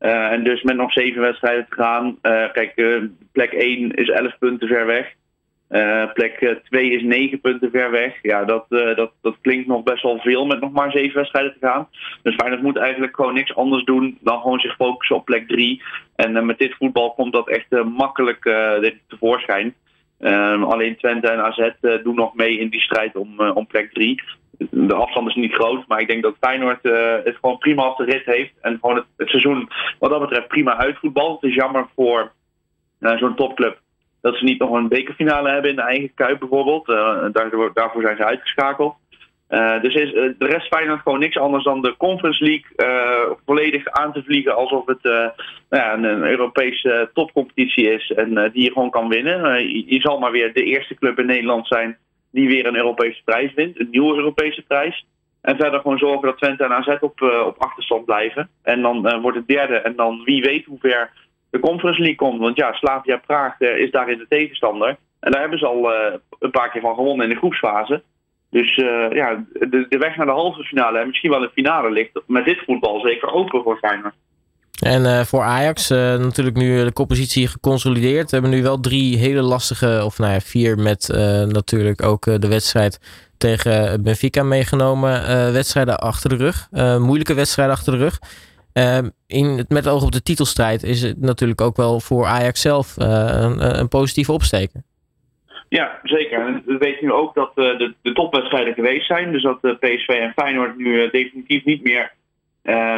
Uh, 0.00 0.32
en 0.32 0.44
dus 0.44 0.62
met 0.62 0.76
nog 0.76 0.92
zeven 0.92 1.20
wedstrijden 1.20 1.66
te 1.68 1.74
gaan. 1.74 2.18
kijk, 2.52 3.00
plek 3.32 3.52
1 3.52 3.94
is 3.94 4.08
11 4.08 4.38
punten 4.38 4.68
ver 4.68 4.86
weg. 4.86 5.14
Uh, 5.70 6.12
plek 6.12 6.58
2 6.64 6.90
is 6.90 7.02
9 7.02 7.40
punten 7.40 7.70
ver 7.70 7.90
weg. 7.90 8.18
Ja, 8.22 8.44
dat, 8.44 8.66
uh, 8.68 8.96
dat, 8.96 9.12
dat 9.22 9.36
klinkt 9.40 9.66
nog 9.66 9.82
best 9.82 10.02
wel 10.02 10.18
veel 10.18 10.46
met 10.46 10.60
nog 10.60 10.72
maar 10.72 10.90
7 10.90 11.14
wedstrijden 11.14 11.52
te 11.52 11.66
gaan. 11.66 11.88
Dus 12.22 12.34
Feyenoord 12.34 12.62
moet 12.62 12.76
eigenlijk 12.76 13.16
gewoon 13.16 13.34
niks 13.34 13.54
anders 13.54 13.84
doen 13.84 14.18
dan 14.20 14.40
gewoon 14.40 14.60
zich 14.60 14.74
focussen 14.74 15.16
op 15.16 15.24
plek 15.24 15.48
3. 15.48 15.82
En 16.16 16.46
met 16.46 16.58
dit 16.58 16.74
voetbal 16.74 17.14
komt 17.14 17.32
dat 17.32 17.48
echt 17.48 17.84
makkelijk 17.84 18.42
tevoorschijn. 19.08 19.74
Ehm, 20.18 20.62
alleen 20.62 20.96
Twente 20.96 21.28
en 21.28 21.40
AZ 21.40 21.70
doen 22.02 22.14
nog 22.14 22.34
mee 22.34 22.58
in 22.58 22.68
die 22.68 22.80
strijd 22.80 23.16
om, 23.16 23.40
om 23.40 23.66
plek 23.66 23.92
3. 23.92 24.22
De 24.70 24.94
afstand 24.94 25.28
is 25.28 25.34
niet 25.34 25.54
groot, 25.54 25.86
maar 25.86 26.00
ik 26.00 26.08
denk 26.08 26.22
dat 26.22 26.36
Feyenoord 26.40 26.82
het 27.24 27.36
gewoon 27.40 27.58
prima 27.58 27.88
op 27.88 27.96
de 27.96 28.04
rit 28.04 28.24
heeft. 28.24 28.52
En 28.60 28.78
gewoon 28.80 28.96
het, 28.96 29.06
het 29.16 29.28
seizoen 29.28 29.68
wat 29.98 30.10
dat 30.10 30.20
betreft 30.20 30.48
prima 30.48 30.76
uitvoetbal. 30.76 31.32
Het 31.40 31.50
is 31.50 31.54
jammer 31.54 31.86
voor 31.94 32.32
zo'n 32.98 33.34
topclub 33.34 33.78
dat 34.30 34.38
ze 34.38 34.44
niet 34.44 34.58
nog 34.58 34.70
een 34.70 34.88
bekerfinale 34.88 35.50
hebben 35.50 35.70
in 35.70 35.76
de 35.76 35.82
eigen 35.82 36.14
Kuip 36.14 36.38
bijvoorbeeld. 36.38 36.88
Uh, 36.88 37.24
daarvoor, 37.32 37.70
daarvoor 37.74 38.02
zijn 38.02 38.16
ze 38.16 38.24
uitgeschakeld. 38.24 38.94
dus 39.82 39.94
is 39.94 40.12
de 40.12 40.46
rest 40.46 40.66
Feyenoord 40.66 41.00
gewoon 41.00 41.18
niks 41.18 41.38
anders 41.38 41.64
dan 41.64 41.82
de 41.82 41.96
Conference 41.96 42.44
League 42.44 43.36
volledig 43.46 43.86
aan 43.86 44.12
te 44.12 44.22
vliegen 44.22 44.56
alsof 44.56 44.86
het 44.86 45.02
nou 45.02 45.32
ja, 45.70 45.92
een, 45.94 46.04
Europese 46.24 47.10
topcompetitie 47.12 47.92
is 47.92 48.10
en 48.10 48.50
die 48.52 48.62
je 48.62 48.72
gewoon 48.72 48.90
kan 48.90 49.08
winnen. 49.08 49.68
Je, 49.68 49.94
je, 49.94 50.00
zal 50.00 50.18
maar 50.18 50.30
weer 50.30 50.52
de 50.52 50.64
eerste 50.64 50.94
club 50.94 51.18
in 51.18 51.26
Nederland 51.26 51.66
zijn 51.66 51.96
die 52.32 52.48
weer 52.48 52.66
een 52.66 52.76
Europese 52.76 53.22
prijs 53.24 53.54
wint, 53.54 53.80
een 53.80 53.88
nieuwe 53.90 54.16
Europese 54.16 54.62
prijs. 54.62 55.06
En 55.40 55.56
verder 55.56 55.80
gewoon 55.80 55.98
zorgen 55.98 56.28
dat 56.28 56.38
Twente 56.38 56.64
en 56.64 56.72
AZ 56.72 56.96
op, 57.00 57.22
op 57.46 57.58
achterstand 57.58 58.04
blijven. 58.04 58.48
En 58.62 58.82
dan 58.82 59.20
wordt 59.20 59.36
het 59.36 59.48
derde 59.48 59.76
en 59.76 59.96
dan 59.96 60.22
wie 60.24 60.42
weet 60.42 60.64
hoe 60.64 60.78
ver 60.78 61.10
de 61.50 61.60
Conference 61.60 62.00
League 62.00 62.16
komt. 62.16 62.40
Want 62.40 62.56
ja, 62.56 62.72
Slavia 62.72 63.16
Praag 63.26 63.60
is 63.60 63.90
daarin 63.90 64.18
de 64.18 64.26
tegenstander. 64.28 64.96
En 65.20 65.30
daar 65.32 65.40
hebben 65.40 65.58
ze 65.58 65.66
al 65.66 65.92
uh, 65.92 66.14
een 66.38 66.50
paar 66.50 66.70
keer 66.70 66.80
van 66.80 66.94
gewonnen 66.94 67.26
in 67.26 67.32
de 67.32 67.38
groepsfase. 67.38 68.02
Dus 68.50 68.76
uh, 68.76 69.10
ja, 69.10 69.44
de, 69.52 69.86
de, 69.88 69.98
weg 69.98 70.16
naar 70.16 70.26
de 70.26 70.32
halve 70.32 70.62
finale 70.62 70.98
en 70.98 71.06
misschien 71.06 71.30
wel 71.30 71.42
een 71.42 71.50
finale 71.54 71.90
ligt 71.90 72.20
met 72.26 72.44
dit 72.44 72.62
voetbal 72.66 73.00
zeker 73.00 73.32
open 73.32 73.62
voor 73.62 73.78
Feyenoord. 73.78 74.14
En 74.78 75.26
voor 75.26 75.42
Ajax 75.42 75.88
natuurlijk 75.88 76.56
nu 76.56 76.84
de 76.84 76.92
koppositie 76.92 77.46
geconsolideerd. 77.46 78.30
We 78.30 78.36
hebben 78.36 78.56
nu 78.56 78.62
wel 78.62 78.80
drie 78.80 79.18
hele 79.18 79.42
lastige, 79.42 80.02
of 80.04 80.18
nou 80.18 80.32
ja, 80.32 80.40
vier 80.40 80.78
met 80.78 81.08
natuurlijk 81.52 82.02
ook 82.02 82.24
de 82.24 82.48
wedstrijd 82.48 83.00
tegen 83.38 84.02
Benfica 84.02 84.42
meegenomen. 84.42 85.12
wedstrijden 85.52 85.98
achter 85.98 86.30
de 86.30 86.36
rug. 86.36 86.68
moeilijke 87.00 87.34
wedstrijden 87.34 87.74
achter 87.74 87.92
de 87.92 87.98
rug. 87.98 88.18
Ehm, 88.78 89.08
in, 89.26 89.64
met 89.68 89.88
oog 89.88 90.04
op 90.04 90.12
de 90.12 90.22
titelstrijd 90.22 90.82
is 90.82 91.02
het 91.02 91.20
natuurlijk 91.20 91.60
ook 91.60 91.76
wel 91.76 92.00
voor 92.00 92.26
Ajax 92.26 92.60
zelf 92.60 92.96
een, 92.96 93.78
een 93.78 93.88
positieve 93.88 94.32
opsteken. 94.32 94.84
Ja, 95.68 95.98
zeker. 96.02 96.62
We 96.64 96.76
weten 96.78 97.04
nu 97.04 97.12
ook 97.12 97.34
dat 97.34 97.52
uh, 97.54 97.78
de, 97.78 97.94
de 98.02 98.12
topwedstrijden 98.12 98.74
geweest 98.74 99.06
zijn. 99.06 99.32
Dus 99.32 99.42
dat 99.42 99.58
uh, 99.62 99.72
PSV 99.72 100.08
en 100.08 100.32
Feyenoord 100.32 100.76
nu 100.76 101.10
definitief 101.10 101.64
niet 101.64 101.82
meer 101.82 102.12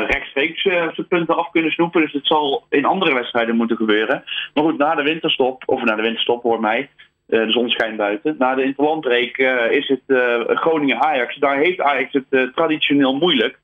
rechtstreeks 0.07 0.63
zijn 0.63 1.07
punten 1.09 1.37
af 1.37 1.51
kunnen 1.51 1.71
snoepen. 1.71 2.01
Dus 2.01 2.13
het 2.13 2.27
zal 2.27 2.65
in 2.69 2.85
andere 2.85 3.15
wedstrijden 3.15 3.57
moeten 3.57 3.77
gebeuren. 3.77 4.25
Maar 4.55 4.65
goed, 4.65 4.79
na 4.79 4.95
de 4.95 5.03
winterstop, 5.03 5.63
of 5.67 5.83
na 5.83 5.95
de 5.95 6.03
winterstop 6.03 6.43
hoor 6.43 6.61
mij, 6.61 6.89
de 7.27 7.51
zon 7.51 7.69
schijnt 7.69 7.97
buiten. 7.97 8.35
Na 8.39 8.55
de 8.55 8.65
interlandbreek 8.65 9.37
is 9.71 9.89
het 9.89 10.03
Groningen-Ajax. 10.59 11.37
Daar 11.37 11.59
heeft 11.59 11.81
Ajax 11.81 12.13
het 12.13 12.55
traditioneel 12.55 13.15
moeilijk. 13.15 13.59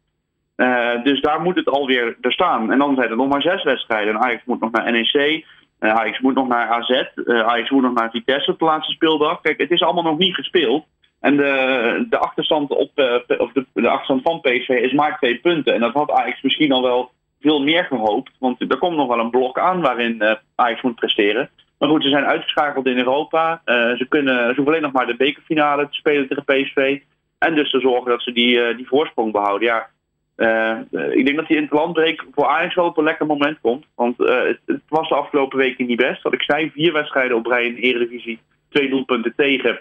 Dus 1.03 1.21
daar 1.21 1.41
moet 1.41 1.57
het 1.57 1.69
alweer 1.69 2.17
er 2.21 2.33
staan. 2.33 2.73
En 2.73 2.79
dan 2.79 2.95
zijn 2.95 3.11
er 3.11 3.17
nog 3.17 3.29
maar 3.29 3.43
zes 3.43 3.63
wedstrijden. 3.63 4.15
En 4.15 4.21
Ajax 4.21 4.43
moet 4.45 4.61
nog 4.61 4.71
naar 4.71 4.93
NEC. 4.93 5.45
Uh, 5.81 5.95
Ajax 5.95 6.21
moet 6.21 6.35
nog 6.35 6.49
naar 6.49 6.69
AZ. 6.69 6.91
Uh, 7.15 7.41
Ajax 7.41 7.71
moet 7.71 7.83
nog 7.83 7.95
naar 7.95 8.11
Vitesse 8.11 8.51
op 8.51 8.59
de 8.59 8.65
laatste 8.65 8.93
speeldag. 8.93 9.41
Kijk, 9.41 9.59
het 9.61 9.71
is 9.71 9.83
allemaal 9.83 10.03
nog 10.03 10.19
niet 10.19 10.35
gespeeld. 10.35 10.85
En 11.21 11.37
de, 11.37 12.07
de, 12.11 12.19
achterstand, 12.19 12.71
op, 12.71 12.91
of 13.39 13.53
de, 13.53 13.67
de, 13.73 13.89
achterstand 13.89 14.23
van 14.23 14.41
PSV 14.41 14.69
is 14.69 14.93
maar 14.93 15.17
twee 15.17 15.39
punten. 15.39 15.75
En 15.75 15.81
dat 15.81 15.93
had 15.93 16.11
Ajax 16.11 16.43
misschien 16.43 16.73
al 16.73 16.83
wel 16.83 17.11
veel 17.41 17.63
meer 17.63 17.85
gehoopt. 17.85 18.33
Want 18.39 18.61
er 18.61 18.79
komt 18.79 18.97
nog 18.97 19.09
wel 19.09 19.19
een 19.19 19.31
blok 19.31 19.59
aan 19.59 19.81
waarin 19.81 20.39
Ajax 20.55 20.83
moet 20.83 20.95
presteren. 20.95 21.51
Maar 21.79 21.89
goed, 21.89 22.03
ze 22.03 22.09
zijn 22.09 22.25
uitgeschakeld 22.25 22.87
in 22.87 22.99
Europa. 22.99 23.61
ze, 23.65 24.07
kunnen, 24.09 24.37
ze 24.37 24.45
hoeven 24.45 24.67
alleen 24.67 24.83
nog 24.83 24.93
maar 24.93 25.07
de 25.07 25.17
bekerfinale 25.17 25.89
te 25.89 25.97
spelen 25.97 26.29
tegen 26.29 26.45
PSV. 26.45 27.01
En 27.39 27.55
dus 27.55 27.71
te 27.71 27.81
zorgen 27.81 28.11
dat 28.11 28.23
ze 28.23 28.33
die, 28.33 28.77
die 28.77 28.89
voorsprong 28.89 29.33
behouden. 29.33 29.69
Ja, 29.69 29.89
uh, 30.37 30.79
ik 31.11 31.25
denk 31.25 31.37
dat 31.37 31.47
die 31.47 31.57
interlandbreek 31.57 32.25
voor 32.35 32.47
Ajax 32.47 32.75
wel 32.75 32.85
op 32.85 32.99
een 32.99 33.05
lekker 33.05 33.27
moment 33.27 33.59
komt. 33.61 33.85
Want 33.95 34.21
uh, 34.21 34.43
het, 34.43 34.61
het, 34.67 34.81
was 34.89 35.09
de 35.09 35.15
afgelopen 35.15 35.59
weken 35.59 35.87
niet 35.87 35.97
best. 35.97 36.23
Wat 36.23 36.33
ik 36.33 36.43
zei, 36.43 36.71
vier 36.71 36.93
wedstrijden 36.93 37.37
op 37.37 37.47
rij 37.47 37.67
in 37.67 37.75
de 37.75 37.81
Eredivisie, 37.81 38.39
twee 38.69 38.89
doelpunten 38.89 39.33
tegen. 39.37 39.81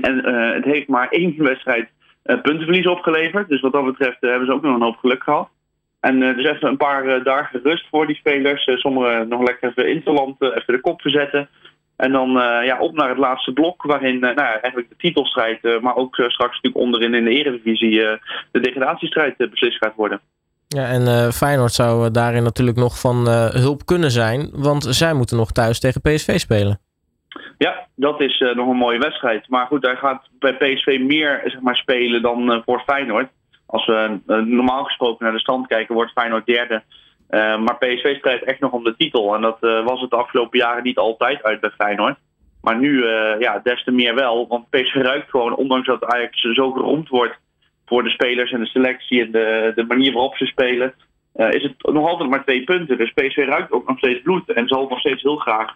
En 0.00 0.28
uh, 0.28 0.52
het 0.54 0.64
heeft 0.64 0.88
maar 0.88 1.08
één 1.08 1.34
wedstrijd 1.52 1.88
puntenverlies 2.22 2.86
opgeleverd. 2.86 3.48
Dus 3.48 3.60
wat 3.60 3.72
dat 3.72 3.84
betreft 3.84 4.20
hebben 4.20 4.46
ze 4.46 4.52
ook 4.52 4.62
nog 4.62 4.74
een 4.74 4.82
hoop 4.82 4.96
geluk 4.96 5.22
gehad. 5.22 5.48
En 6.00 6.20
dus 6.20 6.46
even 6.46 6.68
een 6.68 6.76
paar 6.76 7.22
dagen 7.22 7.60
rust 7.62 7.86
voor 7.90 8.06
die 8.06 8.16
spelers. 8.16 8.64
sommigen 8.64 9.28
nog 9.28 9.42
lekker 9.42 9.68
even 9.68 9.88
interland, 9.88 10.40
even 10.40 10.74
de 10.74 10.80
kop 10.80 11.00
verzetten. 11.00 11.48
En 12.00 12.12
dan 12.12 12.28
uh, 12.36 12.64
ja, 12.64 12.78
op 12.78 12.94
naar 12.94 13.08
het 13.08 13.18
laatste 13.18 13.52
blok, 13.52 13.82
waarin 13.82 14.14
uh, 14.14 14.20
nou, 14.20 14.38
eigenlijk 14.38 14.88
de 14.88 14.96
titelstrijd, 14.96 15.58
uh, 15.64 15.80
maar 15.80 15.96
ook 15.96 16.14
straks 16.14 16.54
natuurlijk 16.54 16.84
onderin 16.84 17.14
in 17.14 17.24
de 17.24 17.30
Eredivisie 17.30 17.90
de 18.52 18.60
degradatiestrijd 18.60 19.36
beslist 19.36 19.76
gaat 19.76 19.94
worden. 19.94 20.20
Ja, 20.68 20.86
en 20.88 21.32
Feyenoord 21.32 21.72
zou 21.72 22.10
daarin 22.10 22.42
natuurlijk 22.42 22.76
nog 22.76 23.00
van 23.00 23.28
hulp 23.52 23.86
kunnen 23.86 24.10
zijn, 24.10 24.50
want 24.52 24.84
zij 24.84 25.14
moeten 25.14 25.36
nog 25.36 25.52
thuis 25.52 25.80
tegen 25.80 26.00
PSV 26.00 26.38
spelen. 26.38 26.80
Ja, 27.58 27.86
dat 27.94 28.20
is 28.20 28.38
nog 28.54 28.68
een 28.68 28.76
mooie 28.76 28.98
wedstrijd. 28.98 29.48
Maar 29.48 29.66
goed, 29.66 29.82
daar 29.82 29.96
gaat 29.96 30.28
bij 30.38 30.54
PSV 30.54 30.98
meer 31.00 31.40
zeg 31.44 31.60
maar, 31.60 31.76
spelen 31.76 32.22
dan 32.22 32.62
voor 32.64 32.82
Feyenoord. 32.86 33.28
Als 33.66 33.86
we 33.86 34.20
normaal 34.44 34.84
gesproken 34.84 35.24
naar 35.24 35.34
de 35.34 35.40
stand 35.40 35.66
kijken, 35.66 35.94
wordt 35.94 36.12
Feyenoord 36.12 36.46
derde 36.46 36.82
maar 37.30 37.78
PSV 37.78 38.16
strijdt 38.16 38.44
echt 38.44 38.60
nog 38.60 38.72
om 38.72 38.84
de 38.84 38.96
titel. 38.96 39.34
En 39.34 39.40
dat 39.40 39.58
uh, 39.60 39.84
was 39.84 40.00
het 40.00 40.10
de 40.10 40.16
afgelopen 40.16 40.58
jaren 40.58 40.82
niet 40.82 40.98
altijd 40.98 41.42
uit 41.42 41.60
bij 41.60 41.70
Feyenoord. 41.70 42.18
Maar 42.62 42.78
nu 42.78 42.90
uh, 42.90 43.38
ja, 43.38 43.60
des 43.62 43.84
te 43.84 43.90
meer 43.90 44.14
wel. 44.14 44.46
Want 44.48 44.70
PSV 44.70 44.94
ruikt 44.94 45.30
gewoon, 45.30 45.54
ondanks 45.54 45.86
dat 45.86 46.04
Ajax 46.04 46.40
zo 46.40 46.70
geroemd 46.70 47.08
wordt 47.08 47.38
voor 47.86 48.02
de 48.02 48.10
spelers 48.10 48.52
en 48.52 48.60
de 48.60 48.66
selectie 48.66 49.24
en 49.24 49.30
de, 49.30 49.72
de 49.74 49.84
manier 49.84 50.12
waarop 50.12 50.36
ze 50.36 50.46
spelen, 50.46 50.94
is 51.34 51.62
het 51.62 51.92
nog 51.92 52.08
altijd 52.08 52.30
maar 52.30 52.44
twee 52.44 52.64
punten. 52.64 52.98
Dus 52.98 53.12
PSV 53.12 53.44
ruikt 53.48 53.72
ook 53.72 53.88
nog 53.88 53.98
steeds 53.98 54.22
bloed 54.22 54.52
en 54.52 54.68
zal 54.68 54.88
nog 54.88 54.98
steeds 54.98 55.22
heel 55.22 55.36
graag 55.36 55.74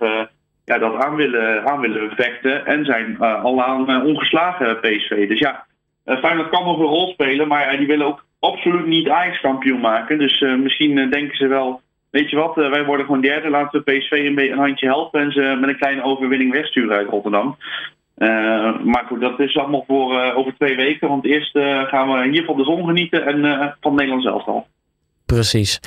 ja, 0.64 0.78
dat 0.78 0.94
aan 0.94 1.14
willen, 1.14 1.66
aan 1.66 1.80
willen 1.80 2.10
vechten. 2.10 2.66
En 2.66 2.84
zijn 2.84 3.18
al 3.18 3.62
aan 3.62 4.04
ongeslagen 4.04 4.80
PSV. 4.80 5.28
Dus 5.28 5.38
ja, 5.38 5.66
Feyenoord 6.04 6.48
kan 6.48 6.64
nog 6.64 6.78
een 6.78 6.84
rol 6.84 7.12
spelen, 7.12 7.48
maar 7.48 7.76
die 7.76 7.86
willen 7.86 8.06
ook 8.06 8.24
absoluut 8.44 8.86
niet 8.86 9.08
Ajax 9.08 9.40
kampioen 9.40 9.80
maken. 9.80 10.18
Dus 10.18 10.40
uh, 10.40 10.58
misschien 10.58 10.96
uh, 10.96 11.10
denken 11.10 11.36
ze 11.36 11.46
wel, 11.46 11.80
weet 12.10 12.30
je 12.30 12.36
wat, 12.36 12.58
uh, 12.58 12.70
wij 12.70 12.84
worden 12.84 13.06
gewoon 13.06 13.20
derde. 13.20 13.50
Laten 13.50 13.82
we 13.84 13.92
PSV 13.92 14.10
een, 14.10 14.38
een 14.38 14.58
handje 14.58 14.86
helpen 14.86 15.20
en 15.20 15.32
ze 15.32 15.56
met 15.60 15.68
een 15.68 15.78
kleine 15.78 16.02
overwinning 16.04 16.52
wegsturen 16.52 16.96
uit 16.96 17.08
Rotterdam. 17.08 17.56
maar 18.84 19.04
goed, 19.06 19.20
dat 19.20 19.40
is 19.40 19.56
allemaal 19.56 19.84
voor 19.86 20.32
over 20.34 20.54
twee 20.54 20.76
weken. 20.76 21.08
Want 21.08 21.24
eerst 21.24 21.58
gaan 21.88 22.12
we 22.12 22.28
hier 22.30 22.44
van 22.44 22.56
de 22.56 22.64
zon 22.64 22.84
genieten 22.84 23.26
en 23.26 23.76
van 23.80 23.94
Nederland 23.94 24.22
zelf 24.22 24.46
al. 24.46 24.66
Precies. 25.26 25.80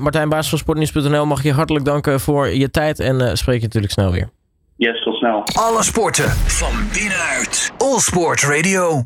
Martijn 0.00 0.28
Baas 0.28 0.48
van 0.48 0.58
Sportnieuws.nl 0.58 1.26
mag 1.26 1.42
je 1.42 1.52
hartelijk 1.52 1.84
danken 1.84 2.20
voor 2.20 2.48
je 2.48 2.70
tijd 2.70 3.00
en 3.00 3.36
spreek 3.36 3.56
je 3.56 3.62
natuurlijk 3.62 3.92
snel 3.92 4.12
weer. 4.12 4.28
Yes, 4.76 5.02
tot 5.02 5.16
snel. 5.16 5.42
Alle 5.52 5.82
sporten 5.82 6.30
van 6.30 6.72
binnenuit. 6.92 7.72
All 7.78 7.98
Sport 7.98 8.42
Radio. 8.42 9.02